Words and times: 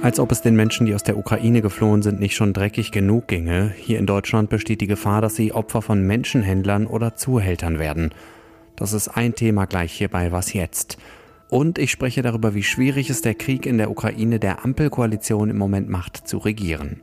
Als 0.00 0.20
ob 0.20 0.30
es 0.30 0.42
den 0.42 0.54
Menschen, 0.54 0.86
die 0.86 0.94
aus 0.94 1.02
der 1.02 1.18
Ukraine 1.18 1.60
geflohen 1.60 2.02
sind, 2.02 2.20
nicht 2.20 2.36
schon 2.36 2.52
dreckig 2.52 2.92
genug 2.92 3.26
ginge. 3.26 3.72
Hier 3.76 3.98
in 3.98 4.06
Deutschland 4.06 4.48
besteht 4.48 4.80
die 4.80 4.86
Gefahr, 4.86 5.20
dass 5.20 5.34
sie 5.34 5.52
Opfer 5.52 5.82
von 5.82 6.06
Menschenhändlern 6.06 6.86
oder 6.86 7.16
Zuhältern 7.16 7.80
werden. 7.80 8.14
Das 8.76 8.92
ist 8.92 9.08
ein 9.08 9.34
Thema 9.34 9.66
gleich 9.66 9.92
hier 9.92 10.08
bei 10.08 10.30
Was 10.30 10.52
jetzt? 10.52 10.98
Und 11.50 11.78
ich 11.78 11.90
spreche 11.90 12.22
darüber, 12.22 12.54
wie 12.54 12.62
schwierig 12.62 13.10
es 13.10 13.22
der 13.22 13.34
Krieg 13.34 13.66
in 13.66 13.76
der 13.76 13.90
Ukraine 13.90 14.38
der 14.38 14.64
Ampelkoalition 14.64 15.50
im 15.50 15.58
Moment 15.58 15.88
macht, 15.88 16.28
zu 16.28 16.38
regieren. 16.38 17.02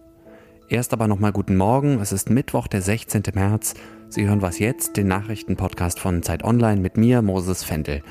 Erst 0.70 0.93
aber 0.93 1.07
nochmal 1.09 1.34
guten 1.34 1.57
Morgen. 1.57 2.00
Es 2.00 2.14
ist 2.14 2.30
Mittwoch, 2.30 2.68
der 2.68 2.82
16. 2.82 3.23
März. 3.34 3.73
Sie 4.07 4.25
hören 4.25 4.41
Was 4.41 4.57
jetzt? 4.59 4.96
Den 4.96 5.07
Nachrichtenpodcast 5.07 6.00
von 6.00 6.23
Zeit 6.23 6.46
Online 6.46 6.80
mit 6.80 6.96
mir, 6.96 7.21
Moses 7.21 7.64
Fendel. 7.64 8.02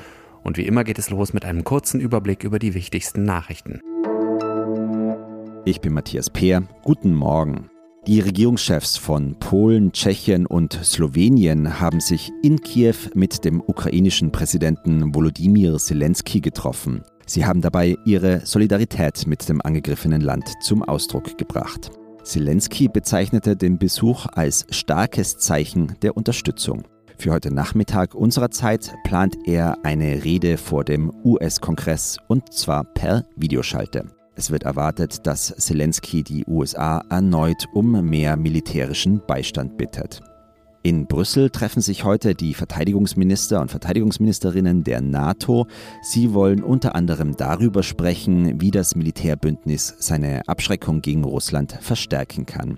Und 0.43 0.57
wie 0.57 0.67
immer 0.67 0.83
geht 0.83 0.99
es 0.99 1.09
los 1.09 1.33
mit 1.33 1.43
einem 1.43 1.63
kurzen 1.63 1.99
Überblick 1.99 2.43
über 2.43 2.59
die 2.59 2.75
wichtigsten 2.75 3.23
Nachrichten. 3.23 3.81
Ich 5.67 5.81
bin 5.81 5.93
Matthias 5.93 6.29
Peer. 6.29 6.61
Guten 6.83 7.15
Morgen. 7.15 7.71
Die 8.05 8.19
Regierungschefs 8.19 8.97
von 8.97 9.33
Polen, 9.39 9.91
Tschechien 9.91 10.45
und 10.45 10.73
Slowenien 10.73 11.79
haben 11.79 11.99
sich 11.99 12.31
in 12.43 12.61
Kiew 12.61 12.93
mit 13.15 13.43
dem 13.43 13.63
ukrainischen 13.65 14.31
Präsidenten 14.31 15.15
Volodymyr 15.15 15.77
Zelensky 15.79 16.39
getroffen. 16.39 17.01
Sie 17.25 17.47
haben 17.47 17.61
dabei 17.61 17.97
ihre 18.05 18.45
Solidarität 18.45 19.25
mit 19.25 19.49
dem 19.49 19.59
angegriffenen 19.59 20.21
Land 20.21 20.53
zum 20.61 20.83
Ausdruck 20.83 21.35
gebracht. 21.35 21.89
Zelensky 22.21 22.87
bezeichnete 22.87 23.55
den 23.55 23.79
Besuch 23.79 24.27
als 24.31 24.67
starkes 24.69 25.39
Zeichen 25.39 25.95
der 26.03 26.15
Unterstützung. 26.15 26.83
Für 27.17 27.31
heute 27.31 27.51
Nachmittag 27.51 28.13
unserer 28.13 28.51
Zeit 28.51 28.93
plant 29.03 29.35
er 29.45 29.83
eine 29.83 30.23
Rede 30.23 30.57
vor 30.57 30.83
dem 30.83 31.11
US-Kongress 31.23 32.19
und 32.27 32.53
zwar 32.53 32.83
per 32.83 33.25
Videoschalte. 33.35 34.14
Es 34.35 34.51
wird 34.51 34.63
erwartet, 34.63 35.25
dass 35.25 35.55
Zelensky 35.55 36.23
die 36.23 36.45
USA 36.45 37.03
erneut 37.09 37.67
um 37.73 38.03
mehr 38.07 38.35
militärischen 38.35 39.21
Beistand 39.25 39.77
bittet. 39.77 40.21
In 40.85 41.07
Brüssel 41.07 41.49
treffen 41.49 41.81
sich 41.81 42.03
heute 42.03 42.35
die 42.35 42.53
Verteidigungsminister 42.53 43.59
und 43.59 43.71
Verteidigungsministerinnen 43.71 44.83
der 44.83 45.01
NATO. 45.01 45.65
Sie 46.03 46.31
wollen 46.31 46.61
unter 46.61 46.93
anderem 46.93 47.35
darüber 47.35 47.81
sprechen, 47.81 48.61
wie 48.61 48.69
das 48.69 48.95
Militärbündnis 48.95 49.95
seine 49.97 50.47
Abschreckung 50.47 51.01
gegen 51.01 51.23
Russland 51.23 51.75
verstärken 51.81 52.45
kann. 52.45 52.77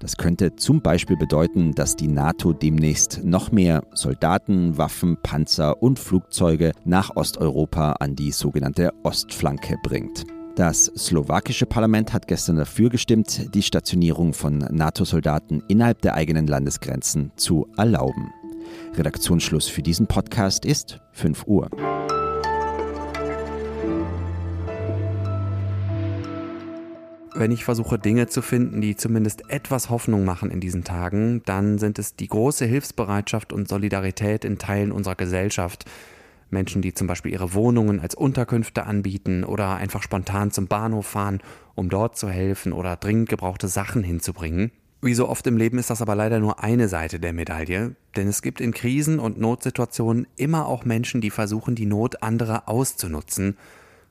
Das 0.00 0.18
könnte 0.18 0.56
zum 0.56 0.82
Beispiel 0.82 1.16
bedeuten, 1.16 1.72
dass 1.72 1.96
die 1.96 2.08
NATO 2.08 2.52
demnächst 2.52 3.24
noch 3.24 3.52
mehr 3.52 3.84
Soldaten, 3.94 4.76
Waffen, 4.76 5.16
Panzer 5.22 5.82
und 5.82 5.98
Flugzeuge 5.98 6.72
nach 6.84 7.16
Osteuropa 7.16 7.92
an 7.92 8.16
die 8.16 8.32
sogenannte 8.32 8.92
Ostflanke 9.02 9.78
bringt. 9.82 10.26
Das 10.56 10.86
slowakische 10.96 11.66
Parlament 11.66 12.14
hat 12.14 12.26
gestern 12.28 12.56
dafür 12.56 12.88
gestimmt, 12.88 13.54
die 13.54 13.60
Stationierung 13.60 14.32
von 14.32 14.56
NATO-Soldaten 14.56 15.62
innerhalb 15.68 16.00
der 16.00 16.14
eigenen 16.14 16.46
Landesgrenzen 16.46 17.30
zu 17.36 17.68
erlauben. 17.76 18.32
Redaktionsschluss 18.94 19.68
für 19.68 19.82
diesen 19.82 20.06
Podcast 20.06 20.64
ist 20.64 20.98
5 21.12 21.46
Uhr. 21.46 21.68
Wenn 27.34 27.50
ich 27.50 27.62
versuche, 27.62 27.98
Dinge 27.98 28.28
zu 28.28 28.40
finden, 28.40 28.80
die 28.80 28.96
zumindest 28.96 29.50
etwas 29.50 29.90
Hoffnung 29.90 30.24
machen 30.24 30.50
in 30.50 30.60
diesen 30.60 30.84
Tagen, 30.84 31.42
dann 31.44 31.76
sind 31.76 31.98
es 31.98 32.16
die 32.16 32.28
große 32.28 32.64
Hilfsbereitschaft 32.64 33.52
und 33.52 33.68
Solidarität 33.68 34.46
in 34.46 34.56
Teilen 34.56 34.90
unserer 34.90 35.16
Gesellschaft, 35.16 35.84
Menschen, 36.50 36.82
die 36.82 36.94
zum 36.94 37.06
Beispiel 37.06 37.32
ihre 37.32 37.54
Wohnungen 37.54 38.00
als 38.00 38.14
Unterkünfte 38.14 38.84
anbieten 38.84 39.44
oder 39.44 39.76
einfach 39.76 40.02
spontan 40.02 40.50
zum 40.50 40.66
Bahnhof 40.66 41.06
fahren, 41.06 41.40
um 41.74 41.88
dort 41.88 42.16
zu 42.16 42.28
helfen 42.28 42.72
oder 42.72 42.96
dringend 42.96 43.28
gebrauchte 43.28 43.68
Sachen 43.68 44.02
hinzubringen. 44.02 44.70
Wie 45.02 45.14
so 45.14 45.28
oft 45.28 45.46
im 45.46 45.56
Leben 45.56 45.78
ist 45.78 45.90
das 45.90 46.02
aber 46.02 46.14
leider 46.14 46.40
nur 46.40 46.62
eine 46.62 46.88
Seite 46.88 47.20
der 47.20 47.32
Medaille, 47.32 47.96
denn 48.16 48.28
es 48.28 48.42
gibt 48.42 48.60
in 48.60 48.72
Krisen 48.72 49.18
und 49.18 49.38
Notsituationen 49.38 50.26
immer 50.36 50.66
auch 50.66 50.84
Menschen, 50.84 51.20
die 51.20 51.30
versuchen, 51.30 51.74
die 51.74 51.86
Not 51.86 52.22
anderer 52.22 52.68
auszunutzen 52.68 53.56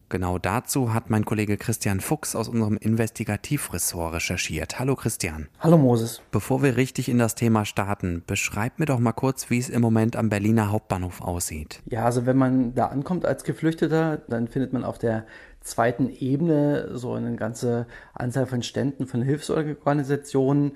Genau 0.07 0.37
dazu 0.37 0.93
hat 0.93 1.09
mein 1.09 1.25
Kollege 1.25 1.57
Christian 1.57 1.99
Fuchs 1.99 2.35
aus 2.35 2.47
unserem 2.47 2.77
Investigativ-Ressort 2.77 4.13
recherchiert. 4.13 4.79
Hallo 4.79 4.95
Christian. 4.95 5.47
Hallo 5.59 5.79
Moses. 5.79 6.21
Bevor 6.29 6.61
wir 6.61 6.77
richtig 6.77 7.09
in 7.09 7.17
das 7.17 7.33
Thema 7.33 7.65
starten, 7.65 8.21
beschreib 8.27 8.77
mir 8.77 8.85
doch 8.85 8.99
mal 8.99 9.13
kurz, 9.13 9.49
wie 9.49 9.57
es 9.57 9.69
im 9.69 9.81
Moment 9.81 10.15
am 10.15 10.29
Berliner 10.29 10.71
Hauptbahnhof 10.71 11.21
aussieht. 11.21 11.81
Ja, 11.89 12.05
also 12.05 12.27
wenn 12.27 12.37
man 12.37 12.75
da 12.75 12.87
ankommt 12.87 13.25
als 13.25 13.43
Geflüchteter, 13.43 14.17
dann 14.27 14.47
findet 14.47 14.73
man 14.73 14.83
auf 14.83 14.99
der 14.99 15.25
zweiten 15.61 16.11
Ebene 16.11 16.95
so 16.95 17.13
eine 17.13 17.35
ganze 17.35 17.87
Anzahl 18.13 18.45
von 18.45 18.61
Ständen 18.61 19.07
von 19.07 19.23
Hilfsorganisationen, 19.23 20.73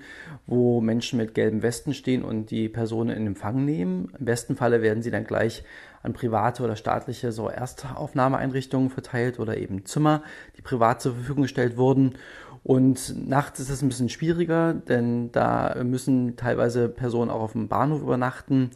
wo 0.48 0.82
Menschen 0.82 1.18
mit 1.18 1.36
gelben 1.36 1.62
Westen 1.62 1.94
stehen 1.94 2.24
und 2.24 2.50
die 2.50 2.68
Personen 2.68 3.16
in 3.16 3.28
Empfang 3.28 3.64
nehmen. 3.64 4.12
Im 4.18 4.26
besten 4.26 4.56
Falle 4.56 4.82
werden 4.82 5.04
sie 5.04 5.12
dann 5.12 5.26
gleich 5.26 5.64
an 6.04 6.14
private 6.14 6.64
oder 6.64 6.76
staatliche 6.76 7.32
so 7.32 7.50
Erstaufnahmeeinrichtungen 7.50 8.90
verteilt 8.90 9.40
oder 9.40 9.58
eben 9.58 9.86
Zimmer, 9.86 10.24
die 10.58 10.62
privat 10.62 11.02
zur 11.02 11.14
Verfügung 11.14 11.44
gestellt 11.44 11.78
wurden. 11.78 12.16
Und 12.64 13.28
nachts 13.28 13.60
ist 13.60 13.70
es 13.70 13.82
ein 13.82 13.90
bisschen 13.90 14.10
schwieriger, 14.10 14.74
denn 14.74 15.32
da 15.32 15.82
müssen 15.84 16.36
teilweise 16.36 16.90
Personen 16.90 17.32
auch 17.32 17.42
auf 17.42 17.54
dem 17.54 17.68
Bahnhof 17.68 18.02
übernachten, 18.02 18.72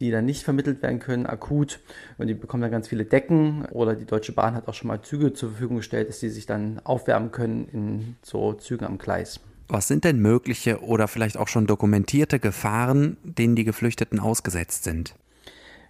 die 0.00 0.10
dann 0.10 0.24
nicht 0.24 0.42
vermittelt 0.42 0.82
werden 0.82 0.98
können, 0.98 1.26
akut. 1.26 1.80
Und 2.18 2.28
die 2.28 2.34
bekommen 2.34 2.62
dann 2.62 2.70
ganz 2.70 2.88
viele 2.88 3.04
Decken. 3.04 3.66
Oder 3.66 3.94
die 3.94 4.06
Deutsche 4.06 4.32
Bahn 4.32 4.54
hat 4.54 4.68
auch 4.68 4.74
schon 4.74 4.88
mal 4.88 5.02
Züge 5.02 5.32
zur 5.32 5.50
Verfügung 5.50 5.76
gestellt, 5.76 6.08
dass 6.08 6.20
die 6.20 6.28
sich 6.28 6.46
dann 6.46 6.80
aufwärmen 6.84 7.30
können 7.30 7.68
in 7.68 8.16
so 8.22 8.52
Zügen 8.54 8.84
am 8.84 8.98
Gleis. 8.98 9.40
Was 9.68 9.88
sind 9.88 10.04
denn 10.04 10.20
mögliche 10.20 10.82
oder 10.82 11.08
vielleicht 11.08 11.36
auch 11.36 11.48
schon 11.48 11.66
dokumentierte 11.66 12.38
Gefahren, 12.38 13.16
denen 13.22 13.56
die 13.56 13.64
Geflüchteten 13.64 14.20
ausgesetzt 14.20 14.84
sind? 14.84 15.14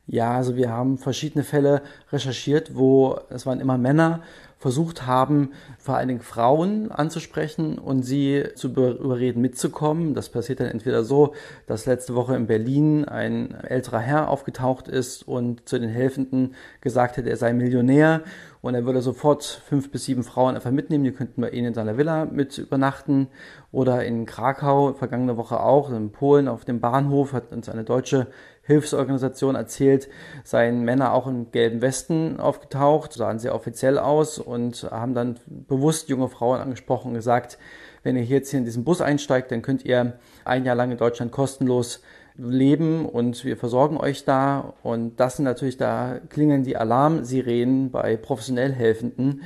Ja, 0.07 0.37
also 0.37 0.55
wir 0.55 0.71
haben 0.71 0.99
verschiedene 0.99 1.43
Fälle 1.43 1.83
recherchiert, 2.13 2.77
wo 2.77 3.19
es 3.29 3.45
waren 3.45 3.61
immer 3.61 3.77
Männer, 3.77 4.23
versucht 4.59 5.07
haben, 5.07 5.51
vor 5.79 5.97
allen 5.97 6.09
Dingen 6.09 6.21
Frauen 6.21 6.91
anzusprechen 6.91 7.79
und 7.79 8.03
sie 8.03 8.45
zu 8.55 8.69
überreden, 8.69 9.43
mitzukommen. 9.43 10.15
Das 10.15 10.31
passiert 10.31 10.61
dann 10.61 10.69
entweder 10.69 11.05
so, 11.05 11.35
dass 11.67 11.87
letzte 11.87 12.15
Woche 12.15 12.35
in 12.37 12.47
Berlin 12.47 13.05
ein 13.05 13.53
älterer 13.53 14.01
Herr 14.01 14.31
aufgetaucht 14.31 14.89
ist 14.89 15.29
und 15.29 15.69
zu 15.69 15.79
den 15.79 15.91
Helfenden 15.91 16.55
gesagt 16.81 17.19
hat, 17.19 17.27
er 17.27 17.37
sei 17.37 17.53
Millionär 17.53 18.23
und 18.63 18.75
er 18.75 18.87
würde 18.87 19.03
sofort 19.03 19.45
fünf 19.45 19.91
bis 19.91 20.07
sieben 20.07 20.25
Frauen 20.25 20.55
einfach 20.57 20.71
mitnehmen, 20.71 21.05
die 21.05 21.13
könnten 21.13 21.43
bei 21.43 21.51
ihnen 21.51 21.69
in 21.69 21.75
seiner 21.75 21.99
Villa 21.99 22.25
mit 22.25 22.57
übernachten. 22.59 23.29
Oder 23.71 24.05
in 24.05 24.25
Krakau, 24.25 24.95
vergangene 24.95 25.37
Woche 25.37 25.61
auch, 25.61 25.91
in 25.91 26.11
Polen 26.11 26.49
auf 26.49 26.65
dem 26.65 26.81
Bahnhof 26.81 27.35
hat 27.35 27.53
uns 27.53 27.69
eine 27.69 27.85
deutsche 27.85 28.27
Hilfsorganisation 28.67 29.55
erzählt, 29.55 30.09
seien 30.45 30.85
Männer 30.85 31.13
auch 31.13 31.27
in 31.27 31.51
gelben 31.53 31.81
Westen 31.81 32.41
aufgetaucht, 32.41 33.13
sahen 33.13 33.39
sehr 33.39 33.55
offiziell 33.55 33.99
aus 33.99 34.39
und 34.39 34.89
haben 34.91 35.15
dann 35.15 35.39
bewusst 35.49 36.09
junge 36.09 36.29
Frauen 36.29 36.61
angesprochen 36.61 37.09
und 37.09 37.15
gesagt, 37.15 37.59
wenn 38.03 38.17
ihr 38.17 38.25
jetzt 38.25 38.51
hier 38.51 38.59
in 38.59 38.65
diesen 38.65 38.85
Bus 38.85 39.01
einsteigt, 39.01 39.51
dann 39.51 39.63
könnt 39.63 39.85
ihr 39.85 40.19
ein 40.45 40.65
Jahr 40.65 40.77
lang 40.77 40.93
in 40.93 40.99
Deutschland 40.99 41.33
kostenlos 41.33 42.03
leben 42.37 43.07
und 43.07 43.45
wir 43.45 43.57
versorgen 43.57 43.97
euch 43.97 44.25
da. 44.25 44.75
Und 44.83 45.19
das 45.19 45.37
sind 45.37 45.45
natürlich, 45.45 45.77
da 45.77 46.21
klingen 46.29 46.63
die 46.63 46.77
Alarmsirenen 46.77 47.91
bei 47.91 48.17
professionell 48.17 48.73
Helfenden, 48.73 49.43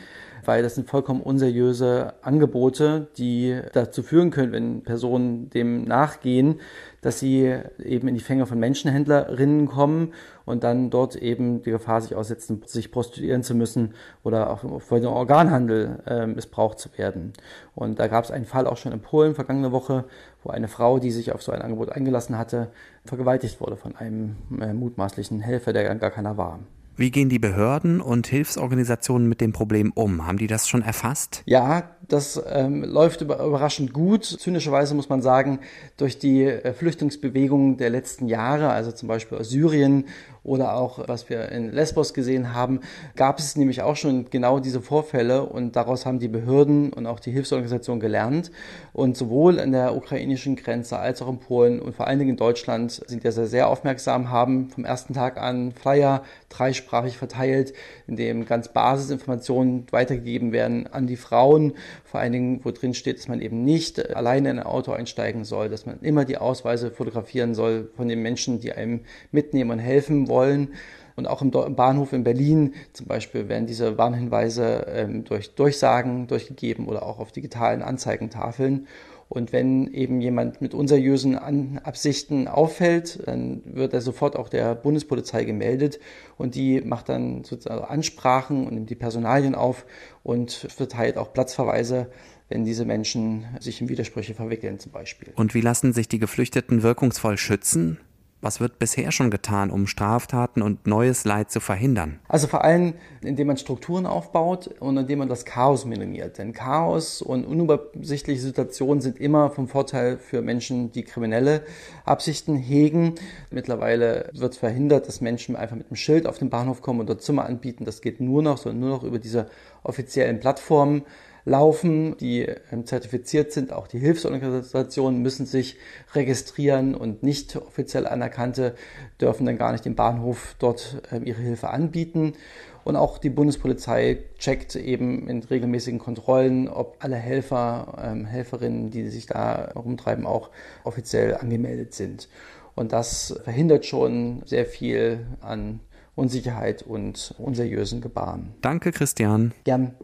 weil 0.50 0.64
das 0.64 0.74
sind 0.74 0.90
vollkommen 0.90 1.20
unseriöse 1.20 2.14
Angebote, 2.22 3.06
die 3.16 3.60
dazu 3.72 4.02
führen 4.02 4.32
können, 4.32 4.50
wenn 4.50 4.82
Personen 4.82 5.48
dem 5.48 5.84
nachgehen, 5.84 6.58
dass 7.02 7.20
sie 7.20 7.56
eben 7.78 8.08
in 8.08 8.16
die 8.16 8.20
Fänge 8.20 8.46
von 8.46 8.58
Menschenhändlerinnen 8.58 9.68
kommen 9.68 10.12
und 10.46 10.64
dann 10.64 10.90
dort 10.90 11.14
eben 11.14 11.62
die 11.62 11.70
Gefahr 11.70 12.00
sich 12.00 12.16
aussetzen, 12.16 12.64
sich 12.66 12.90
prostituieren 12.90 13.44
zu 13.44 13.54
müssen 13.54 13.94
oder 14.24 14.50
auch 14.50 14.80
vor 14.80 14.98
dem 14.98 15.10
Organhandel 15.10 16.00
äh, 16.08 16.26
missbraucht 16.26 16.80
zu 16.80 16.88
werden. 16.98 17.32
Und 17.76 18.00
da 18.00 18.08
gab 18.08 18.24
es 18.24 18.32
einen 18.32 18.44
Fall 18.44 18.66
auch 18.66 18.76
schon 18.76 18.90
in 18.90 18.98
Polen 18.98 19.36
vergangene 19.36 19.70
Woche, 19.70 20.04
wo 20.42 20.50
eine 20.50 20.66
Frau, 20.66 20.98
die 20.98 21.12
sich 21.12 21.30
auf 21.30 21.44
so 21.44 21.52
ein 21.52 21.62
Angebot 21.62 21.92
eingelassen 21.92 22.36
hatte, 22.36 22.72
vergewaltigt 23.04 23.60
wurde 23.60 23.76
von 23.76 23.94
einem 23.94 24.34
äh, 24.60 24.72
mutmaßlichen 24.72 25.38
Helfer, 25.38 25.72
der 25.72 25.94
gar 25.94 26.10
keiner 26.10 26.36
war. 26.36 26.58
Wie 27.00 27.10
gehen 27.10 27.30
die 27.30 27.38
Behörden 27.38 28.02
und 28.02 28.26
Hilfsorganisationen 28.26 29.26
mit 29.26 29.40
dem 29.40 29.54
Problem 29.54 29.90
um? 29.94 30.26
Haben 30.26 30.36
die 30.36 30.46
das 30.46 30.68
schon 30.68 30.82
erfasst? 30.82 31.42
Ja, 31.46 31.96
das 32.10 32.42
ähm, 32.52 32.84
läuft 32.84 33.22
überraschend 33.22 33.94
gut. 33.94 34.24
Zynischerweise 34.24 34.94
muss 34.94 35.08
man 35.08 35.22
sagen, 35.22 35.60
durch 35.96 36.18
die 36.18 36.44
äh, 36.44 36.74
Flüchtlingsbewegungen 36.74 37.78
der 37.78 37.88
letzten 37.88 38.28
Jahre, 38.28 38.68
also 38.68 38.92
zum 38.92 39.08
Beispiel 39.08 39.38
aus 39.38 39.48
Syrien 39.48 40.06
oder 40.42 40.74
auch 40.74 41.06
was 41.06 41.28
wir 41.28 41.50
in 41.50 41.70
Lesbos 41.70 42.14
gesehen 42.14 42.54
haben, 42.54 42.80
gab 43.14 43.38
es 43.38 43.56
nämlich 43.56 43.82
auch 43.82 43.96
schon 43.96 44.28
genau 44.30 44.58
diese 44.58 44.80
Vorfälle 44.80 45.44
und 45.44 45.76
daraus 45.76 46.06
haben 46.06 46.18
die 46.18 46.28
Behörden 46.28 46.92
und 46.92 47.06
auch 47.06 47.20
die 47.20 47.30
Hilfsorganisationen 47.30 48.00
gelernt. 48.00 48.50
Und 48.92 49.16
sowohl 49.16 49.60
an 49.60 49.72
der 49.72 49.94
ukrainischen 49.94 50.56
Grenze 50.56 50.98
als 50.98 51.22
auch 51.22 51.28
in 51.28 51.38
Polen 51.38 51.80
und 51.80 51.94
vor 51.94 52.06
allen 52.06 52.18
Dingen 52.18 52.32
in 52.32 52.36
Deutschland 52.36 53.02
sind 53.06 53.22
ja 53.22 53.30
sehr, 53.32 53.46
sehr 53.46 53.68
aufmerksam, 53.68 54.30
haben 54.30 54.68
vom 54.70 54.84
ersten 54.84 55.14
Tag 55.14 55.36
an 55.36 55.72
Flyer 55.72 56.24
dreisprachig 56.50 57.16
verteilt, 57.16 57.72
in 58.06 58.16
dem 58.16 58.44
ganz 58.44 58.68
Basisinformationen 58.68 59.86
weitergegeben 59.90 60.52
werden 60.52 60.86
an 60.86 61.06
die 61.06 61.16
Frauen, 61.16 61.72
vor 62.04 62.20
allen 62.20 62.32
Dingen, 62.32 62.60
wo 62.64 62.70
drin 62.70 62.92
steht, 62.92 63.18
dass 63.18 63.28
man 63.28 63.40
eben 63.40 63.64
nicht 63.64 64.14
alleine 64.14 64.50
in 64.50 64.58
ein 64.58 64.66
Auto 64.66 64.92
einsteigen 64.92 65.44
soll, 65.44 65.70
dass 65.70 65.86
man 65.86 66.00
immer 66.00 66.24
die 66.24 66.36
Ausweise 66.36 66.90
fotografieren 66.90 67.54
soll 67.54 67.90
von 67.96 68.08
den 68.08 68.20
Menschen, 68.20 68.60
die 68.60 68.72
einem 68.72 69.00
mitnehmen 69.32 69.70
und 69.70 69.78
helfen 69.78 70.28
wollen. 70.28 70.74
Und 71.16 71.26
auch 71.26 71.42
im 71.42 71.50
Bahnhof 71.50 72.12
in 72.12 72.24
Berlin 72.24 72.74
zum 72.92 73.06
Beispiel 73.06 73.48
werden 73.48 73.66
diese 73.66 73.98
Warnhinweise 73.98 74.86
ähm, 74.88 75.24
durch 75.24 75.54
Durchsagen 75.54 76.26
durchgegeben 76.26 76.86
oder 76.86 77.02
auch 77.02 77.18
auf 77.18 77.30
digitalen 77.30 77.82
Anzeigentafeln. 77.82 78.86
Und 79.30 79.52
wenn 79.52 79.86
eben 79.94 80.20
jemand 80.20 80.60
mit 80.60 80.74
unseriösen 80.74 81.38
Absichten 81.78 82.48
auffällt, 82.48 83.20
dann 83.26 83.62
wird 83.64 83.94
er 83.94 84.00
sofort 84.00 84.34
auch 84.34 84.48
der 84.48 84.74
Bundespolizei 84.74 85.44
gemeldet 85.44 86.00
und 86.36 86.56
die 86.56 86.80
macht 86.80 87.08
dann 87.08 87.44
sozusagen 87.44 87.84
Ansprachen 87.84 88.66
und 88.66 88.74
nimmt 88.74 88.90
die 88.90 88.96
Personalien 88.96 89.54
auf 89.54 89.86
und 90.24 90.50
verteilt 90.50 91.16
auch 91.16 91.32
Platzverweise 91.32 92.08
wenn 92.50 92.64
diese 92.64 92.84
Menschen 92.84 93.46
sich 93.60 93.80
in 93.80 93.88
Widersprüche 93.88 94.34
verwickeln 94.34 94.80
zum 94.80 94.90
Beispiel. 94.90 95.32
Und 95.36 95.54
wie 95.54 95.60
lassen 95.60 95.92
sich 95.92 96.08
die 96.08 96.18
Geflüchteten 96.18 96.82
wirkungsvoll 96.82 97.38
schützen? 97.38 97.98
Was 98.42 98.58
wird 98.58 98.78
bisher 98.78 99.12
schon 99.12 99.30
getan, 99.30 99.70
um 99.70 99.86
Straftaten 99.86 100.62
und 100.62 100.86
neues 100.86 101.26
Leid 101.26 101.50
zu 101.50 101.60
verhindern? 101.60 102.20
Also 102.26 102.46
vor 102.46 102.64
allem, 102.64 102.94
indem 103.20 103.48
man 103.48 103.58
Strukturen 103.58 104.06
aufbaut 104.06 104.68
und 104.80 104.96
indem 104.96 105.18
man 105.18 105.28
das 105.28 105.44
Chaos 105.44 105.84
minimiert. 105.84 106.38
Denn 106.38 106.54
Chaos 106.54 107.20
und 107.20 107.44
unübersichtliche 107.44 108.40
Situationen 108.40 109.02
sind 109.02 109.20
immer 109.20 109.50
vom 109.50 109.68
Vorteil 109.68 110.16
für 110.16 110.40
Menschen, 110.40 110.90
die 110.90 111.02
kriminelle 111.02 111.62
Absichten 112.06 112.56
hegen. 112.56 113.16
Mittlerweile 113.50 114.30
wird 114.32 114.56
verhindert, 114.56 115.06
dass 115.06 115.20
Menschen 115.20 115.54
einfach 115.54 115.76
mit 115.76 115.88
einem 115.88 115.96
Schild 115.96 116.26
auf 116.26 116.38
den 116.38 116.48
Bahnhof 116.48 116.80
kommen 116.80 117.06
dort 117.06 117.20
Zimmer 117.20 117.44
anbieten. 117.44 117.84
Das 117.84 118.00
geht 118.00 118.20
nur 118.20 118.42
noch, 118.42 118.56
sondern 118.56 118.80
nur 118.80 118.90
noch 118.90 119.02
über 119.02 119.18
diese 119.18 119.50
offiziellen 119.82 120.40
Plattformen 120.40 121.02
laufen, 121.44 122.16
die 122.18 122.46
ähm, 122.70 122.86
zertifiziert 122.86 123.52
sind. 123.52 123.72
Auch 123.72 123.86
die 123.86 123.98
Hilfsorganisationen 123.98 125.22
müssen 125.22 125.46
sich 125.46 125.76
registrieren 126.14 126.94
und 126.94 127.22
nicht 127.22 127.56
offiziell 127.56 128.06
anerkannte 128.06 128.74
dürfen 129.20 129.46
dann 129.46 129.58
gar 129.58 129.72
nicht 129.72 129.86
im 129.86 129.94
Bahnhof 129.94 130.54
dort 130.58 131.02
ähm, 131.12 131.24
ihre 131.24 131.40
Hilfe 131.40 131.70
anbieten. 131.70 132.34
Und 132.82 132.96
auch 132.96 133.18
die 133.18 133.30
Bundespolizei 133.30 134.24
checkt 134.38 134.74
eben 134.74 135.28
in 135.28 135.42
regelmäßigen 135.42 135.98
Kontrollen, 135.98 136.68
ob 136.68 136.96
alle 137.00 137.16
Helfer, 137.16 137.98
ähm, 138.02 138.24
Helferinnen, 138.24 138.90
die 138.90 139.08
sich 139.08 139.26
da 139.26 139.72
rumtreiben, 139.74 140.26
auch 140.26 140.50
offiziell 140.84 141.36
angemeldet 141.36 141.94
sind. 141.94 142.28
Und 142.74 142.92
das 142.92 143.38
verhindert 143.44 143.84
schon 143.84 144.42
sehr 144.46 144.64
viel 144.64 145.26
an 145.40 145.80
Unsicherheit 146.14 146.82
und 146.82 147.34
unseriösen 147.38 148.00
Gebaren. 148.00 148.54
Danke, 148.62 148.92
Christian. 148.92 149.52
Gern. 149.64 149.94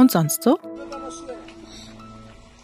Und 0.00 0.10
sonst 0.10 0.42
so? 0.42 0.58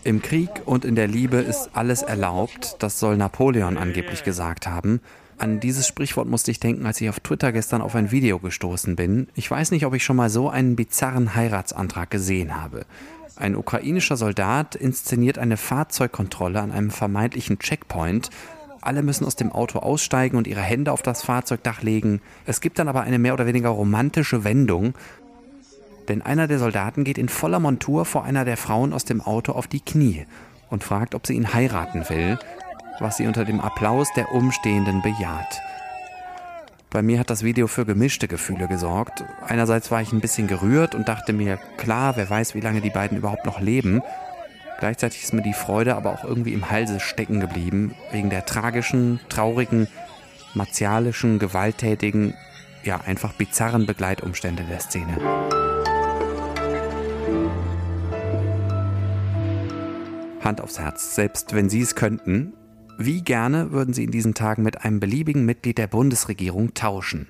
Im 0.04 0.22
Krieg 0.22 0.48
und 0.64 0.86
in 0.86 0.94
der 0.94 1.06
Liebe 1.06 1.36
ist 1.36 1.68
alles 1.74 2.00
erlaubt, 2.00 2.76
das 2.78 2.98
soll 2.98 3.18
Napoleon 3.18 3.76
angeblich 3.76 4.24
gesagt 4.24 4.66
haben. 4.66 5.02
An 5.36 5.60
dieses 5.60 5.86
Sprichwort 5.86 6.28
musste 6.28 6.50
ich 6.50 6.60
denken, 6.60 6.86
als 6.86 6.98
ich 6.98 7.10
auf 7.10 7.20
Twitter 7.20 7.52
gestern 7.52 7.82
auf 7.82 7.94
ein 7.94 8.10
Video 8.10 8.38
gestoßen 8.38 8.96
bin. 8.96 9.28
Ich 9.34 9.50
weiß 9.50 9.70
nicht, 9.72 9.84
ob 9.84 9.92
ich 9.92 10.02
schon 10.02 10.16
mal 10.16 10.30
so 10.30 10.48
einen 10.48 10.76
bizarren 10.76 11.34
Heiratsantrag 11.34 12.08
gesehen 12.10 12.58
habe. 12.58 12.86
Ein 13.36 13.54
ukrainischer 13.54 14.16
Soldat 14.16 14.74
inszeniert 14.74 15.36
eine 15.36 15.58
Fahrzeugkontrolle 15.58 16.58
an 16.58 16.72
einem 16.72 16.90
vermeintlichen 16.90 17.58
Checkpoint. 17.58 18.30
Alle 18.80 19.02
müssen 19.02 19.26
aus 19.26 19.36
dem 19.36 19.52
Auto 19.52 19.80
aussteigen 19.80 20.38
und 20.38 20.46
ihre 20.46 20.62
Hände 20.62 20.90
auf 20.90 21.02
das 21.02 21.22
Fahrzeugdach 21.22 21.82
legen. 21.82 22.22
Es 22.46 22.62
gibt 22.62 22.78
dann 22.78 22.88
aber 22.88 23.02
eine 23.02 23.18
mehr 23.18 23.34
oder 23.34 23.44
weniger 23.44 23.68
romantische 23.68 24.42
Wendung 24.42 24.94
denn 26.08 26.22
einer 26.22 26.46
der 26.46 26.58
Soldaten 26.58 27.04
geht 27.04 27.18
in 27.18 27.28
voller 27.28 27.60
Montur 27.60 28.04
vor 28.04 28.24
einer 28.24 28.44
der 28.44 28.56
Frauen 28.56 28.92
aus 28.92 29.04
dem 29.04 29.20
Auto 29.20 29.52
auf 29.52 29.66
die 29.66 29.80
Knie 29.80 30.26
und 30.70 30.84
fragt, 30.84 31.14
ob 31.14 31.26
sie 31.26 31.34
ihn 31.34 31.54
heiraten 31.54 32.08
will, 32.08 32.38
was 33.00 33.16
sie 33.16 33.26
unter 33.26 33.44
dem 33.44 33.60
Applaus 33.60 34.08
der 34.16 34.32
Umstehenden 34.32 35.02
bejaht. 35.02 35.60
Bei 36.90 37.02
mir 37.02 37.18
hat 37.18 37.30
das 37.30 37.42
Video 37.42 37.66
für 37.66 37.84
gemischte 37.84 38.28
Gefühle 38.28 38.68
gesorgt. 38.68 39.24
Einerseits 39.46 39.90
war 39.90 40.00
ich 40.00 40.12
ein 40.12 40.20
bisschen 40.20 40.46
gerührt 40.46 40.94
und 40.94 41.08
dachte 41.08 41.32
mir, 41.32 41.58
klar, 41.76 42.16
wer 42.16 42.30
weiß, 42.30 42.54
wie 42.54 42.60
lange 42.60 42.80
die 42.80 42.90
beiden 42.90 43.18
überhaupt 43.18 43.44
noch 43.44 43.60
leben. 43.60 44.02
Gleichzeitig 44.78 45.24
ist 45.24 45.34
mir 45.34 45.42
die 45.42 45.52
Freude 45.52 45.96
aber 45.96 46.12
auch 46.12 46.24
irgendwie 46.24 46.52
im 46.52 46.70
Halse 46.70 47.00
stecken 47.00 47.40
geblieben, 47.40 47.94
wegen 48.12 48.30
der 48.30 48.46
tragischen, 48.46 49.20
traurigen, 49.28 49.88
martialischen, 50.54 51.38
gewalttätigen, 51.38 52.34
ja 52.84 53.00
einfach 53.04 53.32
bizarren 53.34 53.86
Begleitumstände 53.86 54.62
der 54.62 54.80
Szene. 54.80 55.18
Hand 60.46 60.60
aufs 60.60 60.78
Herz, 60.78 61.16
selbst 61.16 61.54
wenn 61.54 61.68
Sie 61.68 61.80
es 61.80 61.96
könnten, 61.96 62.52
wie 62.98 63.22
gerne 63.22 63.72
würden 63.72 63.92
Sie 63.92 64.04
in 64.04 64.12
diesen 64.12 64.32
Tagen 64.32 64.62
mit 64.62 64.84
einem 64.84 65.00
beliebigen 65.00 65.44
Mitglied 65.44 65.76
der 65.76 65.88
Bundesregierung 65.88 66.72
tauschen? 66.72 67.26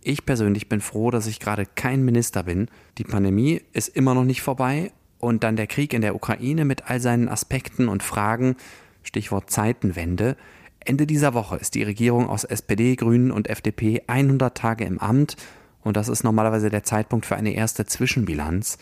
Ich 0.00 0.24
persönlich 0.24 0.70
bin 0.70 0.80
froh, 0.80 1.10
dass 1.10 1.26
ich 1.26 1.38
gerade 1.38 1.66
kein 1.66 2.02
Minister 2.02 2.44
bin. 2.44 2.68
Die 2.96 3.04
Pandemie 3.04 3.60
ist 3.74 3.88
immer 3.88 4.14
noch 4.14 4.24
nicht 4.24 4.40
vorbei 4.40 4.90
und 5.18 5.44
dann 5.44 5.56
der 5.56 5.66
Krieg 5.66 5.92
in 5.92 6.00
der 6.00 6.14
Ukraine 6.14 6.64
mit 6.64 6.90
all 6.90 6.98
seinen 6.98 7.28
Aspekten 7.28 7.88
und 7.88 8.02
Fragen, 8.02 8.56
Stichwort 9.02 9.50
Zeitenwende. 9.50 10.38
Ende 10.80 11.06
dieser 11.06 11.34
Woche 11.34 11.56
ist 11.56 11.74
die 11.74 11.82
Regierung 11.82 12.28
aus 12.28 12.44
SPD, 12.44 12.96
Grünen 12.96 13.30
und 13.32 13.50
FDP 13.50 14.02
100 14.06 14.56
Tage 14.56 14.84
im 14.84 14.98
Amt 14.98 15.36
und 15.82 15.98
das 15.98 16.08
ist 16.08 16.24
normalerweise 16.24 16.70
der 16.70 16.84
Zeitpunkt 16.84 17.26
für 17.26 17.36
eine 17.36 17.52
erste 17.52 17.84
Zwischenbilanz. 17.84 18.78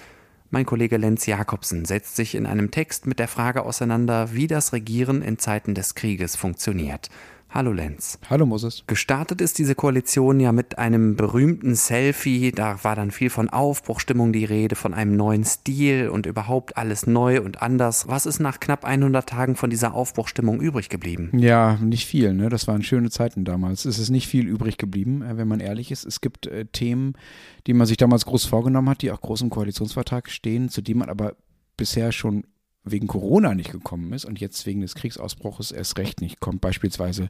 Mein 0.55 0.67
Kollege 0.67 0.99
Lenz 0.99 1.25
Jakobsen 1.25 1.87
setzt 1.87 2.15
sich 2.15 2.35
in 2.35 2.45
einem 2.45 2.71
Text 2.71 3.07
mit 3.07 3.19
der 3.19 3.27
Frage 3.27 3.63
auseinander, 3.65 4.35
wie 4.35 4.49
das 4.49 4.75
Regieren 4.75 5.23
in 5.23 5.39
Zeiten 5.39 5.75
des 5.75 5.95
Krieges 5.95 6.37
funktioniert. 6.37 7.09
Hallo 7.55 7.71
Lenz. 7.71 8.19
Hallo 8.31 8.47
Moses. 8.47 8.83
Gestartet 8.87 9.43
ist 9.43 9.59
diese 9.59 9.75
Koalition 9.75 10.41
ja 10.41 10.53
mit 10.53 10.79
einem 10.79 11.17
berühmten 11.17 11.75
Selfie. 11.75 12.51
Da 12.51 12.83
war 12.83 12.97
dann 12.97 13.11
viel 13.11 13.29
von 13.29 13.51
Aufbruchstimmung 13.51 14.33
die 14.33 14.47
Rede, 14.47 14.75
von 14.75 14.95
einem 14.95 15.17
neuen 15.17 15.45
Stil 15.45 16.09
und 16.09 16.25
überhaupt 16.25 16.79
alles 16.79 17.07
neu 17.07 17.43
und 17.43 17.61
anders. 17.61 18.09
Was 18.09 18.25
ist 18.25 18.41
nach 18.41 18.59
knapp 18.59 18.87
100 18.87 19.29
Tagen 19.29 19.55
von 19.55 19.69
dieser 19.69 19.93
Aufbruchstimmung 19.93 20.63
übrig 20.63 20.89
geblieben? 20.89 21.31
Ja, 21.39 21.77
nicht 21.77 22.07
viel. 22.07 22.33
Ne? 22.33 22.49
Das 22.49 22.69
waren 22.69 22.83
schöne 22.83 23.11
Zeiten 23.11 23.45
damals. 23.45 23.85
Es 23.85 23.99
ist 23.99 24.09
nicht 24.09 24.29
viel 24.29 24.47
übrig 24.47 24.79
geblieben, 24.79 25.21
äh, 25.21 25.37
wenn 25.37 25.47
man 25.47 25.61
ehrlich 25.61 25.91
ist. 25.91 26.07
Es 26.07 26.23
gibt 26.23 26.47
äh, 26.47 26.65
Themen, 26.65 27.13
die 27.67 27.75
man 27.75 27.87
sich 27.87 27.99
damals 27.99 28.25
groß 28.25 28.47
vorgenommen 28.47 28.89
hat, 28.89 29.03
die 29.03 29.13
auch 29.13 29.21
groß 29.21 29.43
im 29.43 29.51
Koalitionsvertrag 29.51 30.31
stehen, 30.31 30.71
zu 30.71 30.81
denen 30.81 31.01
man 31.01 31.11
aber 31.11 31.37
bisher 31.77 32.13
schon 32.13 32.45
wegen 32.85 33.07
Corona 33.07 33.55
nicht 33.55 33.71
gekommen 33.71 34.13
ist 34.13 34.25
und 34.25 34.41
jetzt 34.41 34.67
wegen 34.67 34.81
des 34.81 34.95
Kriegsausbruches 34.95 35.71
erst 35.71 35.99
recht 35.99 36.21
nicht 36.21 36.41
kommt. 36.41 36.61
Beispielsweise 36.61 37.29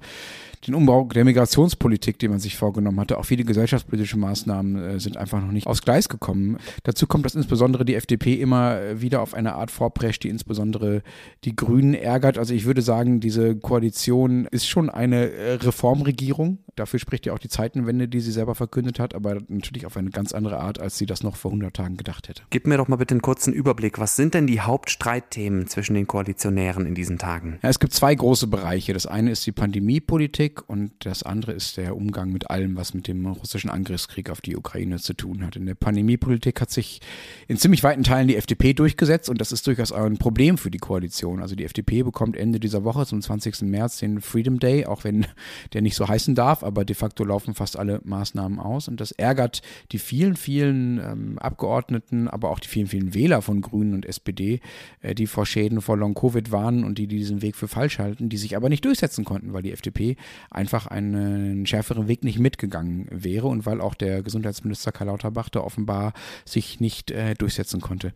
den 0.67 0.75
Umbau 0.75 1.05
der 1.05 1.25
Migrationspolitik, 1.25 2.19
den 2.19 2.31
man 2.31 2.41
sich 2.41 2.57
vorgenommen 2.57 2.99
hatte. 2.99 3.19
Auch 3.19 3.25
viele 3.25 3.45
gesellschaftspolitische 3.45 4.17
Maßnahmen 4.17 4.77
äh, 4.77 5.01
sind 5.01 5.17
einfach 5.17 5.43
noch 5.43 5.53
nicht 5.53 5.67
aufs 5.67 5.83
Gleis 5.83 6.09
gekommen. 6.09 6.57
Dazu 6.85 7.07
kommt, 7.07 7.27
dass 7.27 7.35
insbesondere 7.35 7.85
die 7.85 7.97
FDP 7.97 8.35
immer 8.35 9.01
wieder 9.01 9.21
auf 9.21 9.35
eine 9.35 9.55
Art 9.55 9.71
vorprescht, 9.71 10.25
die 10.25 10.29
insbesondere 10.29 11.03
die 11.45 11.55
Grünen 11.55 11.95
ärgert. 11.95 12.39
Also 12.39 12.55
ich 12.55 12.65
würde 12.65 12.81
sagen, 12.81 13.21
diese 13.21 13.57
Koalition 13.57 14.47
ist 14.47 14.67
schon 14.67 14.89
eine 14.89 15.33
äh, 15.33 15.55
Reformregierung. 15.55 16.59
Dafür 16.77 16.99
spricht 16.99 17.27
ja 17.27 17.35
auch 17.35 17.39
die 17.39 17.49
Zeitenwende, 17.49 18.09
die 18.09 18.21
sie 18.21 18.33
selber 18.33 18.55
verkündet 18.55 18.99
hat, 18.99 19.15
aber 19.15 19.39
natürlich 19.49 19.85
auf 19.85 19.99
eine 19.99 20.09
ganz 20.09 20.33
andere 20.33 20.59
Art, 20.61 20.81
als 20.81 20.97
sie 20.97 21.05
das 21.05 21.23
noch 21.23 21.37
vor 21.37 21.51
100 21.51 21.75
Tagen 21.75 21.99
gedacht 21.99 22.29
hätte. 22.29 22.45
Gib 22.49 22.67
mir 22.67 22.79
doch 22.79 22.89
mal 22.89 22.97
bitte 22.97 23.13
einen 23.13 23.21
kurzen 23.21 23.53
Überblick. 23.53 23.99
Was 23.99 24.17
sind 24.17 24.33
denn 24.33 24.47
die 24.47 24.61
Hauptstreitthemen 24.61 25.42
zwischen 25.67 25.95
den 25.95 26.07
Koalitionären 26.07 26.87
in 26.87 26.95
diesen 26.95 27.19
Tagen? 27.19 27.59
Ja, 27.63 27.69
es 27.69 27.79
gibt 27.79 27.93
zwei 27.93 28.15
große 28.15 28.47
Bereiche. 28.47 28.93
Das 28.93 29.07
eine 29.07 29.31
ist 29.31 29.47
die 29.47 29.53
Pandemiepolitik 29.53 30.69
und 30.69 30.93
das 31.01 31.23
andere 31.23 31.53
ist 31.53 31.77
der 31.77 31.97
Umgang 31.97 32.33
mit 32.33 32.51
allem, 32.51 32.77
was 32.77 32.95
mit 32.95 33.07
dem 33.07 33.27
russischen 33.27 33.71
Angriffskrieg 33.71 34.31
auf 34.31 34.41
die 34.41 34.57
Ukraine 34.57 34.99
zu 34.99 35.15
tun 35.15 35.45
hat. 35.45 35.57
In 35.57 35.67
der 35.67 35.75
Pandemiepolitik 35.75 36.61
hat 36.61 36.71
sich 36.71 37.01
in 37.49 37.59
ziemlich 37.59 37.83
weiten 37.83 38.03
Teilen 38.03 38.29
die 38.29 38.37
FDP 38.37 38.73
durchgesetzt 38.73 39.29
und 39.29 39.41
das 39.41 39.53
ist 39.53 39.67
durchaus 39.67 39.93
ein 39.93 40.19
Problem 40.19 40.59
für 40.59 40.71
die 40.71 40.79
Koalition. 40.79 41.43
Also 41.43 41.55
die 41.55 41.65
FDP 41.65 42.03
bekommt 42.03 42.37
Ende 42.37 42.59
dieser 42.59 42.83
Woche 42.83 43.07
zum 43.07 43.21
20. 43.21 43.63
März 43.63 43.99
den 43.99 44.21
Freedom 44.21 44.59
Day, 44.59 44.87
auch 44.87 45.05
wenn 45.05 45.27
der 45.75 45.83
nicht 45.83 45.95
so 45.95 46.09
heißen 46.09 46.35
darf 46.35 46.63
aber 46.63 46.85
de 46.85 46.95
facto 46.95 47.25
laufen 47.25 47.55
fast 47.55 47.79
alle 47.79 48.01
Maßnahmen 48.05 48.59
aus 48.59 48.89
und 48.89 49.01
das 49.01 49.13
ärgert 49.13 49.63
die 49.93 49.99
vielen, 49.99 50.37
vielen 50.37 50.99
ähm, 50.99 51.39
Abgeordneten, 51.39 52.29
aber 52.29 52.51
auch 52.51 52.59
die 52.59 52.69
vielen, 52.69 52.87
vielen 52.87 53.15
Wähler 53.15 53.43
von 53.43 53.61
Grünen 53.61 53.95
und 53.95 54.07
SPD, 54.07 54.61
äh, 55.01 55.15
die 55.15 55.27
vor 55.33 55.47
Schäden 55.47 55.81
vor 55.81 55.97
Long-Covid 55.97 56.53
warnen 56.53 56.85
und 56.85 56.99
die, 56.99 57.07
die 57.07 57.17
diesen 57.17 57.43
Weg 57.43 57.57
für 57.57 57.69
falsch 57.69 57.99
halten, 57.99 58.29
die 58.29 58.37
sich 58.37 58.57
aber 58.57 58.69
nicht 58.69 58.85
durchsetzen 58.85 59.25
konnten, 59.25 59.53
weil 59.53 59.63
die 59.63 59.73
FDP 59.73 60.17
einfach 60.51 60.87
einen 60.87 61.67
schärferen 61.67 62.07
Weg 62.07 62.23
nicht 62.23 62.39
mitgegangen 62.39 63.09
wäre 63.11 63.49
und 63.49 63.67
weil 63.67 63.81
auch 63.81 63.95
der 63.95 64.23
Gesundheitsminister 64.23 64.93
Karl 64.93 65.09
Lauterbach 65.09 65.49
da 65.49 65.61
offenbar 65.61 66.13
sich 66.45 66.81
nicht 66.81 67.11
äh, 67.11 67.35
durchsetzen 67.35 67.81
konnte. 67.81 68.13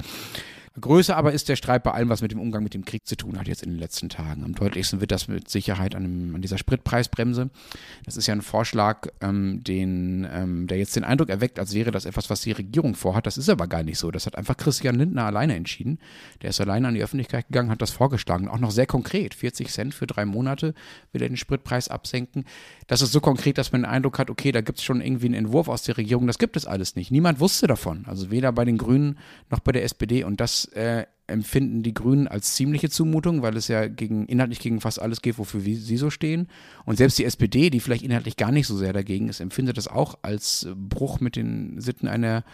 Größer 0.81 1.17
aber 1.17 1.33
ist 1.33 1.49
der 1.49 1.57
Streit 1.57 1.83
bei 1.83 1.93
allem, 1.93 2.11
was 2.11 2.21
mit 2.21 2.33
dem 2.33 2.41
Umgang 2.41 2.63
mit 2.63 2.75
dem 2.75 2.85
Krieg 2.85 3.07
zu 3.07 3.17
tun 3.17 3.39
hat 3.39 3.49
jetzt 3.49 3.63
in 3.63 3.71
den 3.71 3.79
letzten 3.79 4.11
Tagen. 4.11 4.45
Am 4.45 4.55
deutlichsten 4.55 5.01
wird 5.01 5.11
das 5.11 5.27
mit 5.27 5.49
Sicherheit 5.49 5.95
an, 5.95 6.03
dem, 6.03 6.35
an 6.35 6.43
dieser 6.43 6.59
Spritpreisbremse. 6.59 7.49
Das 8.05 8.17
ist 8.17 8.27
ja 8.27 8.35
ein 8.35 8.43
Vorschlag, 8.43 9.09
ähm, 9.23 9.65
den, 9.65 10.27
ähm, 10.31 10.67
der 10.67 10.77
jetzt 10.77 10.95
den 10.95 11.05
Eindruck 11.05 11.31
erweckt, 11.31 11.59
als 11.59 11.73
wäre 11.73 11.93
das 11.93 12.05
etwas, 12.05 12.29
was 12.29 12.43
die 12.43 12.53
Regierung 12.53 12.95
vorhat. 12.95 13.27
Das 13.27 13.39
ist 13.39 13.49
aber 13.49 13.69
gar 13.69 13.83
nicht 13.83 13.99
so. 13.99 14.11
Das 14.11 14.27
hat 14.27 14.37
einfach 14.37 14.57
Christian 14.57 14.97
Lindner 14.97 15.25
alleine 15.25 15.57
entschieden. 15.57 15.99
Der 16.43 16.51
ist 16.51 16.61
alleine 16.61 16.89
an 16.89 16.95
die 16.95 17.03
Öffentlichkeit 17.03 17.47
gegangen, 17.49 17.71
hat 17.71 17.81
das 17.81 17.91
vorgeschlagen. 17.91 18.49
Auch 18.49 18.59
noch 18.59 18.71
sehr 18.71 18.87
konkret. 18.87 19.35
40 19.35 19.69
Cent 19.69 19.95
für 19.95 20.07
drei 20.07 20.27
Monate 20.27 20.75
will 21.13 21.23
er 21.23 21.29
den 21.29 21.39
Spritpreis 21.39 21.89
absenken. 21.89 22.45
Das 22.87 23.01
ist 23.01 23.13
so 23.13 23.21
konkret, 23.21 23.57
dass 23.57 23.73
man 23.73 23.83
den 23.83 23.91
Eindruck 23.91 24.19
hat, 24.19 24.29
okay, 24.29 24.53
da 24.53 24.61
gibt 24.61 24.79
es 24.79 24.85
schon 24.85 25.01
irgendwie 25.01 25.27
einen 25.27 25.35
Entwurf 25.35 25.69
aus 25.69 25.83
der 25.85 25.97
Regierung. 25.97 26.27
Das 26.27 26.39
gibt 26.39 26.57
es 26.57 26.67
alles 26.67 26.97
nicht. 26.97 27.11
Niemand 27.11 27.41
wusste 27.41 27.67
davon. 27.67 28.05
Also 28.07 28.31
weder 28.31 28.53
bei 28.53 28.67
den 28.67 28.77
Grünen 28.77 29.19
noch 29.51 29.61
bei 29.61 29.73
der 29.73 29.83
SPD. 29.85 30.23
Und 30.23 30.39
das 30.41 30.66
äh, 30.75 31.07
empfinden 31.29 31.83
die 31.83 31.95
Grünen 31.95 32.29
als 32.29 32.55
ziemliche 32.55 32.89
Zumutung, 32.89 33.43
weil 33.43 33.57
es 33.57 33.69
ja 33.69 33.89
gegen, 33.89 34.27
inhaltlich 34.27 34.61
gegen 34.61 34.81
fast 34.81 35.03
alles 35.03 35.23
geht, 35.23 35.39
wofür 35.39 35.61
sie 35.61 35.97
so 35.97 36.11
stehen. 36.11 36.49
Und 36.85 36.97
selbst 36.97 37.19
die 37.19 37.25
SPD, 37.25 37.71
die 37.71 37.81
vielleicht 37.81 38.05
inhaltlich 38.05 38.37
gar 38.37 38.53
nicht 38.53 38.69
so 38.69 38.77
sehr 38.77 38.93
dagegen 38.93 39.29
ist, 39.29 39.41
empfindet 39.41 39.77
das 39.77 39.89
auch 39.89 40.19
als 40.23 40.69
Bruch 40.77 41.21
mit 41.21 41.35
den 41.35 41.81
Sitten 41.81 42.07
einer 42.07 42.45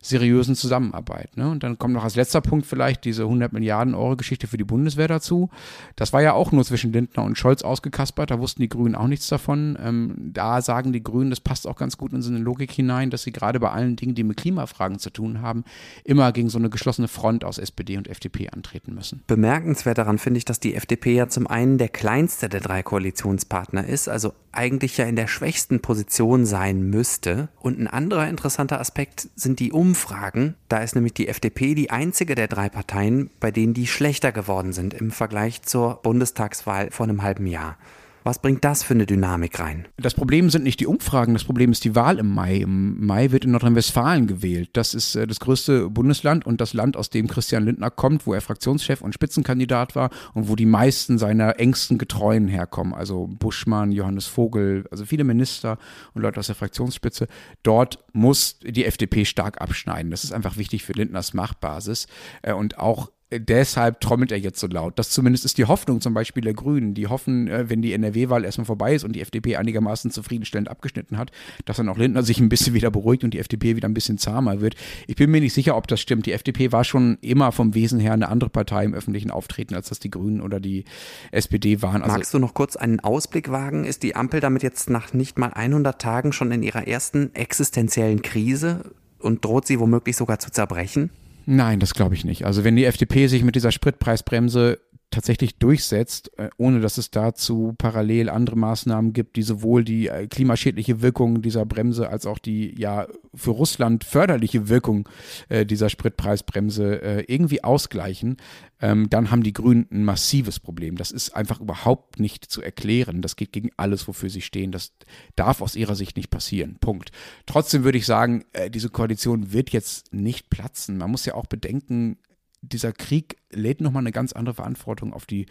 seriösen 0.00 0.56
Zusammenarbeit. 0.56 1.36
Ne? 1.36 1.50
Und 1.50 1.62
dann 1.62 1.78
kommt 1.78 1.92
noch 1.92 2.04
als 2.04 2.16
letzter 2.16 2.40
Punkt 2.40 2.66
vielleicht 2.66 3.04
diese 3.04 3.24
100 3.24 3.52
Milliarden 3.52 3.94
Euro 3.94 4.16
Geschichte 4.16 4.46
für 4.46 4.56
die 4.56 4.64
Bundeswehr 4.64 5.08
dazu. 5.08 5.50
Das 5.94 6.14
war 6.14 6.22
ja 6.22 6.32
auch 6.32 6.52
nur 6.52 6.64
zwischen 6.64 6.92
Lindner 6.92 7.24
und 7.24 7.36
Scholz 7.36 7.62
ausgekaspert, 7.62 8.30
da 8.30 8.38
wussten 8.38 8.62
die 8.62 8.68
Grünen 8.68 8.94
auch 8.94 9.08
nichts 9.08 9.28
davon. 9.28 9.78
Ähm, 9.80 10.14
da 10.32 10.62
sagen 10.62 10.92
die 10.92 11.02
Grünen, 11.02 11.30
das 11.30 11.40
passt 11.40 11.66
auch 11.66 11.76
ganz 11.76 11.98
gut 11.98 12.12
in 12.14 12.22
so 12.22 12.30
eine 12.30 12.38
Logik 12.38 12.72
hinein, 12.72 13.10
dass 13.10 13.24
sie 13.24 13.32
gerade 13.32 13.60
bei 13.60 13.70
allen 13.70 13.96
Dingen, 13.96 14.14
die 14.14 14.24
mit 14.24 14.38
Klimafragen 14.38 14.98
zu 14.98 15.10
tun 15.10 15.42
haben, 15.42 15.64
immer 16.04 16.32
gegen 16.32 16.48
so 16.48 16.58
eine 16.58 16.70
geschlossene 16.70 17.08
Front 17.08 17.44
aus 17.44 17.58
SPD 17.58 17.98
und 17.98 18.08
FDP 18.08 18.21
FDP 18.22 18.50
antreten 18.50 18.94
müssen. 18.94 19.22
Bemerkenswert 19.26 19.98
daran 19.98 20.18
finde 20.18 20.38
ich, 20.38 20.44
dass 20.44 20.60
die 20.60 20.74
FDP 20.74 21.14
ja 21.14 21.28
zum 21.28 21.46
einen 21.46 21.78
der 21.78 21.88
kleinste 21.88 22.48
der 22.48 22.60
drei 22.60 22.82
Koalitionspartner 22.82 23.86
ist, 23.86 24.08
also 24.08 24.32
eigentlich 24.52 24.96
ja 24.96 25.06
in 25.06 25.16
der 25.16 25.26
schwächsten 25.26 25.80
Position 25.80 26.46
sein 26.46 26.82
müsste. 26.82 27.48
Und 27.60 27.80
ein 27.80 27.88
anderer 27.88 28.28
interessanter 28.28 28.80
Aspekt 28.80 29.28
sind 29.34 29.58
die 29.58 29.72
Umfragen. 29.72 30.54
Da 30.68 30.78
ist 30.78 30.94
nämlich 30.94 31.14
die 31.14 31.28
FDP 31.28 31.74
die 31.74 31.90
einzige 31.90 32.34
der 32.34 32.48
drei 32.48 32.68
Parteien, 32.68 33.30
bei 33.40 33.50
denen 33.50 33.74
die 33.74 33.86
schlechter 33.86 34.30
geworden 34.30 34.72
sind 34.72 34.94
im 34.94 35.10
Vergleich 35.10 35.62
zur 35.62 35.96
Bundestagswahl 36.02 36.90
vor 36.90 37.04
einem 37.04 37.22
halben 37.22 37.46
Jahr. 37.46 37.76
Was 38.24 38.40
bringt 38.40 38.64
das 38.64 38.82
für 38.82 38.94
eine 38.94 39.06
Dynamik 39.06 39.58
rein? 39.58 39.88
Das 39.96 40.14
Problem 40.14 40.48
sind 40.48 40.62
nicht 40.62 40.78
die 40.78 40.86
Umfragen, 40.86 41.32
das 41.32 41.44
Problem 41.44 41.72
ist 41.72 41.84
die 41.84 41.94
Wahl 41.94 42.18
im 42.18 42.28
Mai. 42.28 42.56
Im 42.58 43.04
Mai 43.04 43.32
wird 43.32 43.44
in 43.44 43.50
Nordrhein-Westfalen 43.50 44.26
gewählt. 44.28 44.70
Das 44.74 44.94
ist 44.94 45.16
äh, 45.16 45.26
das 45.26 45.40
größte 45.40 45.90
Bundesland 45.90 46.46
und 46.46 46.60
das 46.60 46.72
Land, 46.72 46.96
aus 46.96 47.10
dem 47.10 47.26
Christian 47.26 47.64
Lindner 47.64 47.90
kommt, 47.90 48.26
wo 48.26 48.34
er 48.34 48.40
Fraktionschef 48.40 49.00
und 49.00 49.12
Spitzenkandidat 49.14 49.96
war 49.96 50.10
und 50.34 50.48
wo 50.48 50.56
die 50.56 50.66
meisten 50.66 51.18
seiner 51.18 51.58
engsten 51.58 51.98
Getreuen 51.98 52.48
herkommen. 52.48 52.94
Also 52.94 53.26
Buschmann, 53.26 53.92
Johannes 53.92 54.26
Vogel, 54.26 54.84
also 54.90 55.04
viele 55.04 55.24
Minister 55.24 55.78
und 56.14 56.22
Leute 56.22 56.38
aus 56.38 56.46
der 56.46 56.56
Fraktionsspitze. 56.56 57.26
Dort 57.62 57.98
muss 58.12 58.58
die 58.60 58.84
FDP 58.84 59.24
stark 59.24 59.60
abschneiden. 59.60 60.10
Das 60.10 60.22
ist 60.24 60.32
einfach 60.32 60.56
wichtig 60.56 60.84
für 60.84 60.92
Lindners 60.92 61.34
Machtbasis. 61.34 62.06
Äh, 62.42 62.52
und 62.52 62.78
auch 62.78 63.10
deshalb 63.38 64.00
trommelt 64.00 64.32
er 64.32 64.38
jetzt 64.38 64.60
so 64.60 64.66
laut. 64.66 64.98
Das 64.98 65.10
zumindest 65.10 65.44
ist 65.44 65.58
die 65.58 65.64
Hoffnung 65.64 66.00
zum 66.00 66.14
Beispiel 66.14 66.42
der 66.42 66.54
Grünen. 66.54 66.94
Die 66.94 67.06
hoffen, 67.06 67.48
äh, 67.48 67.68
wenn 67.68 67.82
die 67.82 67.92
NRW-Wahl 67.92 68.44
erstmal 68.44 68.64
vorbei 68.64 68.94
ist 68.94 69.04
und 69.04 69.12
die 69.12 69.20
FDP 69.20 69.56
einigermaßen 69.56 70.10
zufriedenstellend 70.10 70.68
abgeschnitten 70.68 71.18
hat, 71.18 71.30
dass 71.64 71.76
dann 71.76 71.88
auch 71.88 71.96
Lindner 71.96 72.22
sich 72.22 72.40
ein 72.40 72.48
bisschen 72.48 72.74
wieder 72.74 72.90
beruhigt 72.90 73.24
und 73.24 73.34
die 73.34 73.38
FDP 73.38 73.76
wieder 73.76 73.88
ein 73.88 73.94
bisschen 73.94 74.18
zahmer 74.18 74.60
wird. 74.60 74.74
Ich 75.06 75.16
bin 75.16 75.30
mir 75.30 75.40
nicht 75.40 75.54
sicher, 75.54 75.76
ob 75.76 75.86
das 75.86 76.00
stimmt. 76.00 76.26
Die 76.26 76.32
FDP 76.32 76.72
war 76.72 76.84
schon 76.84 77.18
immer 77.20 77.52
vom 77.52 77.74
Wesen 77.74 78.00
her 78.00 78.12
eine 78.12 78.28
andere 78.28 78.50
Partei 78.50 78.84
im 78.84 78.94
öffentlichen 78.94 79.30
Auftreten, 79.30 79.74
als 79.74 79.88
das 79.88 79.98
die 79.98 80.10
Grünen 80.10 80.40
oder 80.40 80.60
die 80.60 80.84
SPD 81.30 81.82
waren. 81.82 82.02
Also 82.02 82.14
Magst 82.14 82.34
du 82.34 82.38
noch 82.38 82.54
kurz 82.54 82.76
einen 82.76 83.00
Ausblick 83.00 83.50
wagen? 83.50 83.84
Ist 83.84 84.02
die 84.02 84.16
Ampel 84.16 84.40
damit 84.40 84.62
jetzt 84.62 84.90
nach 84.90 85.12
nicht 85.12 85.38
mal 85.38 85.52
100 85.52 86.00
Tagen 86.00 86.32
schon 86.32 86.52
in 86.52 86.62
ihrer 86.62 86.86
ersten 86.86 87.34
existenziellen 87.34 88.22
Krise 88.22 88.92
und 89.18 89.44
droht 89.44 89.66
sie 89.66 89.80
womöglich 89.80 90.16
sogar 90.16 90.38
zu 90.38 90.50
zerbrechen? 90.50 91.10
Nein, 91.46 91.80
das 91.80 91.94
glaube 91.94 92.14
ich 92.14 92.24
nicht. 92.24 92.46
Also 92.46 92.64
wenn 92.64 92.76
die 92.76 92.84
FDP 92.84 93.26
sich 93.26 93.42
mit 93.42 93.54
dieser 93.54 93.72
Spritpreisbremse 93.72 94.78
tatsächlich 95.12 95.58
durchsetzt, 95.58 96.36
äh, 96.38 96.48
ohne 96.56 96.80
dass 96.80 96.98
es 96.98 97.10
dazu 97.10 97.74
parallel 97.78 98.28
andere 98.28 98.56
Maßnahmen 98.56 99.12
gibt, 99.12 99.36
die 99.36 99.42
sowohl 99.42 99.84
die 99.84 100.08
äh, 100.08 100.26
klimaschädliche 100.26 101.02
Wirkung 101.02 101.42
dieser 101.42 101.64
Bremse 101.64 102.08
als 102.08 102.26
auch 102.26 102.38
die 102.38 102.74
ja 102.78 103.06
für 103.34 103.50
Russland 103.50 104.04
förderliche 104.04 104.68
Wirkung 104.68 105.08
äh, 105.48 105.64
dieser 105.64 105.88
Spritpreisbremse 105.88 107.22
irgendwie 107.26 107.62
ausgleichen, 107.62 108.36
ähm, 108.80 109.10
dann 109.10 109.30
haben 109.30 109.42
die 109.42 109.52
Grünen 109.52 109.86
ein 109.90 110.04
massives 110.04 110.58
Problem. 110.58 110.96
Das 110.96 111.10
ist 111.10 111.30
einfach 111.36 111.60
überhaupt 111.60 112.18
nicht 112.18 112.44
zu 112.46 112.62
erklären. 112.62 113.22
Das 113.22 113.36
geht 113.36 113.52
gegen 113.52 113.70
alles, 113.76 114.08
wofür 114.08 114.30
sie 114.30 114.40
stehen. 114.40 114.72
Das 114.72 114.92
darf 115.36 115.60
aus 115.60 115.76
ihrer 115.76 115.94
Sicht 115.94 116.16
nicht 116.16 116.30
passieren. 116.30 116.78
Punkt. 116.80 117.12
Trotzdem 117.46 117.84
würde 117.84 117.98
ich 117.98 118.06
sagen, 118.06 118.44
diese 118.70 118.88
Koalition 118.88 119.52
wird 119.52 119.70
jetzt 119.70 120.12
nicht 120.12 120.48
platzen. 120.50 120.96
Man 120.96 121.10
muss 121.10 121.26
ja 121.26 121.34
auch 121.34 121.46
bedenken, 121.46 122.18
dieser 122.62 122.92
Krieg 122.92 123.36
lädt 123.50 123.80
nochmal 123.80 124.02
eine 124.02 124.12
ganz 124.12 124.32
andere 124.32 124.54
Verantwortung 124.54 125.12
auf 125.12 125.26
die 125.26 125.46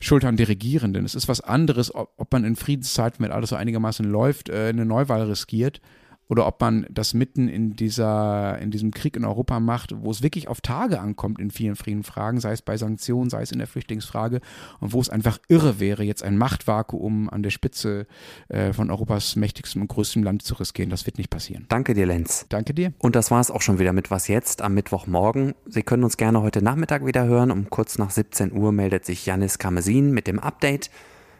Schultern 0.00 0.36
der 0.36 0.48
Regierenden. 0.48 1.04
Es 1.04 1.14
ist 1.14 1.28
was 1.28 1.40
anderes, 1.40 1.94
ob, 1.94 2.12
ob 2.16 2.32
man 2.32 2.44
in 2.44 2.56
Friedenszeiten, 2.56 3.24
wenn 3.24 3.32
alles 3.32 3.50
so 3.50 3.56
einigermaßen 3.56 4.04
läuft, 4.04 4.48
äh, 4.48 4.68
eine 4.68 4.84
Neuwahl 4.84 5.22
riskiert 5.22 5.80
oder 6.30 6.46
ob 6.46 6.60
man 6.60 6.86
das 6.88 7.12
mitten 7.12 7.48
in 7.48 7.74
dieser, 7.74 8.56
in 8.60 8.70
diesem 8.70 8.92
Krieg 8.92 9.16
in 9.16 9.24
Europa 9.24 9.58
macht, 9.58 9.92
wo 10.00 10.12
es 10.12 10.22
wirklich 10.22 10.46
auf 10.46 10.60
Tage 10.60 11.00
ankommt 11.00 11.40
in 11.40 11.50
vielen, 11.50 11.74
vielen 11.74 12.04
Fragen, 12.04 12.38
sei 12.38 12.52
es 12.52 12.62
bei 12.62 12.76
Sanktionen, 12.76 13.30
sei 13.30 13.42
es 13.42 13.50
in 13.50 13.58
der 13.58 13.66
Flüchtlingsfrage 13.66 14.40
und 14.78 14.92
wo 14.92 15.00
es 15.00 15.10
einfach 15.10 15.40
irre 15.48 15.80
wäre, 15.80 16.04
jetzt 16.04 16.22
ein 16.22 16.38
Machtvakuum 16.38 17.28
an 17.28 17.42
der 17.42 17.50
Spitze 17.50 18.06
äh, 18.48 18.72
von 18.72 18.90
Europas 18.90 19.34
mächtigstem 19.34 19.82
und 19.82 19.88
größtem 19.88 20.22
Land 20.22 20.42
zu 20.42 20.54
riskieren. 20.54 20.88
Das 20.88 21.04
wird 21.04 21.18
nicht 21.18 21.30
passieren. 21.30 21.66
Danke 21.68 21.94
dir, 21.94 22.06
Lenz. 22.06 22.46
Danke 22.48 22.74
dir. 22.74 22.92
Und 22.98 23.16
das 23.16 23.32
war 23.32 23.40
es 23.40 23.50
auch 23.50 23.60
schon 23.60 23.80
wieder 23.80 23.92
mit 23.92 24.12
Was 24.12 24.28
Jetzt 24.28 24.62
am 24.62 24.74
Mittwochmorgen. 24.74 25.54
Sie 25.66 25.82
können 25.82 26.04
uns 26.04 26.16
gerne 26.16 26.42
heute 26.42 26.62
Nachmittag 26.62 27.04
wieder 27.04 27.24
hören. 27.24 27.50
Um 27.50 27.70
kurz 27.70 27.98
nach 27.98 28.10
17 28.10 28.52
Uhr 28.52 28.70
meldet 28.70 29.04
sich 29.04 29.26
Janis 29.26 29.58
Kamesin 29.58 30.12
mit 30.12 30.28
dem 30.28 30.38
Update. 30.38 30.90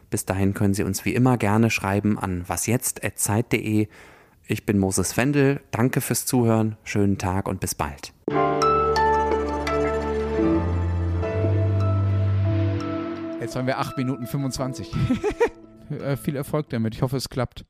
Bis 0.09 0.25
dahin 0.25 0.53
können 0.53 0.73
Sie 0.73 0.83
uns 0.83 1.05
wie 1.05 1.15
immer 1.15 1.37
gerne 1.37 1.69
schreiben 1.69 2.19
an 2.19 2.43
wasjetzt.zeit.de 2.49 3.87
ich 4.51 4.65
bin 4.65 4.77
Moses 4.77 5.13
Fendel. 5.13 5.61
Danke 5.71 6.01
fürs 6.01 6.25
Zuhören. 6.25 6.75
Schönen 6.83 7.17
Tag 7.17 7.47
und 7.47 7.61
bis 7.61 7.73
bald. 7.73 8.13
Jetzt 13.39 13.55
haben 13.55 13.65
wir 13.65 13.79
8 13.79 13.97
Minuten 13.97 14.27
25. 14.27 14.91
Äh, 15.91 16.15
viel 16.15 16.37
Erfolg 16.37 16.69
damit. 16.69 16.95
Ich 16.95 17.01
hoffe, 17.01 17.17
es 17.17 17.27
klappt. 17.27 17.65